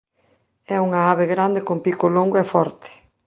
[0.75, 2.89] É unha ave grande con pico longo e forte.